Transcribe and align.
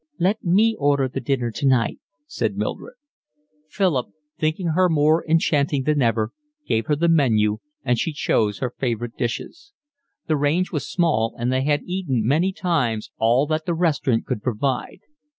"Let 0.17 0.43
me 0.43 0.75
order 0.79 1.07
the 1.07 1.19
dinner 1.19 1.51
tonight," 1.51 1.99
said 2.25 2.57
Mildred. 2.57 2.95
Philip, 3.69 4.07
thinking 4.39 4.69
her 4.69 4.89
more 4.89 5.23
enchanting 5.29 5.83
than 5.83 6.01
ever, 6.01 6.31
gave 6.65 6.87
her 6.87 6.95
the 6.95 7.07
menu, 7.07 7.59
and 7.85 7.99
she 7.99 8.11
chose 8.11 8.57
her 8.57 8.73
favourite 8.79 9.15
dishes. 9.15 9.73
The 10.25 10.37
range 10.37 10.71
was 10.71 10.89
small, 10.89 11.35
and 11.37 11.53
they 11.53 11.65
had 11.65 11.83
eaten 11.83 12.25
many 12.25 12.51
times 12.51 13.11
all 13.19 13.45
that 13.45 13.67
the 13.67 13.75
restaurant 13.75 14.25
could 14.25 14.41
provide. 14.41 15.01